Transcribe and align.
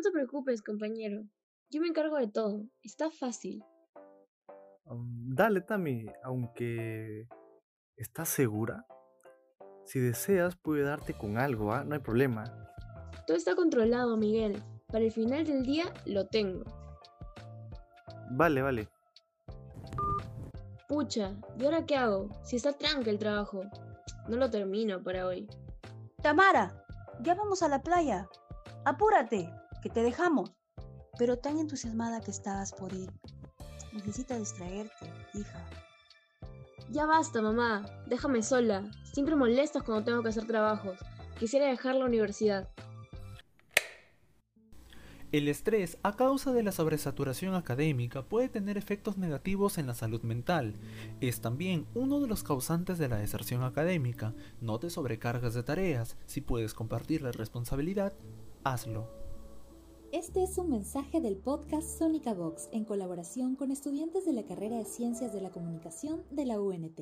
No 0.00 0.04
te 0.04 0.12
preocupes, 0.12 0.62
compañero. 0.62 1.24
Yo 1.68 1.82
me 1.82 1.88
encargo 1.88 2.16
de 2.16 2.26
todo. 2.26 2.64
Está 2.82 3.10
fácil. 3.10 3.62
Um, 4.86 5.34
dale, 5.34 5.60
Tami, 5.60 6.06
aunque... 6.22 7.28
¿Estás 7.96 8.30
segura? 8.30 8.86
Si 9.84 10.00
deseas, 10.00 10.56
puede 10.56 10.84
darte 10.84 11.12
con 11.12 11.36
algo, 11.36 11.74
¿ah? 11.74 11.84
No 11.84 11.94
hay 11.94 12.00
problema. 12.00 12.44
Todo 13.26 13.36
está 13.36 13.54
controlado, 13.54 14.16
Miguel. 14.16 14.62
Para 14.86 15.04
el 15.04 15.12
final 15.12 15.44
del 15.44 15.66
día 15.66 15.92
lo 16.06 16.28
tengo. 16.28 16.64
Vale, 18.30 18.62
vale. 18.62 18.88
Pucha, 20.88 21.38
¿y 21.58 21.64
ahora 21.66 21.84
qué 21.84 21.96
hago? 21.96 22.30
Si 22.42 22.56
está 22.56 22.72
tranca 22.72 23.10
el 23.10 23.18
trabajo. 23.18 23.64
No 24.30 24.38
lo 24.38 24.48
termino 24.48 25.02
para 25.02 25.26
hoy. 25.26 25.46
Tamara, 26.22 26.86
ya 27.20 27.34
vamos 27.34 27.62
a 27.62 27.68
la 27.68 27.82
playa. 27.82 28.26
Apúrate, 28.86 29.52
que 29.82 29.90
te 29.90 30.02
dejamos. 30.02 30.52
Pero 31.18 31.38
tan 31.38 31.58
entusiasmada 31.58 32.20
que 32.20 32.30
estabas 32.30 32.72
por 32.72 32.92
ir. 32.92 33.10
Necesita 33.92 34.38
distraerte, 34.38 35.12
hija. 35.34 35.68
Ya 36.90 37.06
basta, 37.06 37.40
mamá. 37.40 37.86
Déjame 38.06 38.42
sola. 38.42 38.90
Siempre 39.12 39.36
molestas 39.36 39.82
cuando 39.82 40.04
tengo 40.04 40.22
que 40.22 40.30
hacer 40.30 40.46
trabajos. 40.46 40.98
Quisiera 41.38 41.66
dejar 41.66 41.94
la 41.94 42.04
universidad. 42.04 42.68
El 45.32 45.46
estrés 45.46 45.96
a 46.02 46.16
causa 46.16 46.52
de 46.52 46.64
la 46.64 46.72
sobresaturación 46.72 47.54
académica 47.54 48.22
puede 48.22 48.48
tener 48.48 48.76
efectos 48.76 49.16
negativos 49.16 49.78
en 49.78 49.86
la 49.86 49.94
salud 49.94 50.22
mental. 50.22 50.74
Es 51.20 51.40
también 51.40 51.86
uno 51.94 52.18
de 52.18 52.26
los 52.26 52.42
causantes 52.42 52.98
de 52.98 53.08
la 53.08 53.18
deserción 53.18 53.62
académica. 53.62 54.34
No 54.60 54.80
te 54.80 54.90
sobrecargas 54.90 55.54
de 55.54 55.62
tareas. 55.62 56.16
Si 56.26 56.40
puedes 56.40 56.74
compartir 56.74 57.22
la 57.22 57.30
responsabilidad, 57.30 58.12
hazlo. 58.64 59.29
Este 60.12 60.42
es 60.42 60.58
un 60.58 60.70
mensaje 60.70 61.20
del 61.20 61.36
podcast 61.36 61.86
Sónica 62.00 62.34
Vox 62.34 62.68
en 62.72 62.84
colaboración 62.84 63.54
con 63.54 63.70
estudiantes 63.70 64.24
de 64.24 64.32
la 64.32 64.42
carrera 64.42 64.76
de 64.76 64.84
Ciencias 64.84 65.32
de 65.32 65.40
la 65.40 65.50
Comunicación 65.50 66.24
de 66.32 66.46
la 66.46 66.60
UNT. 66.60 67.00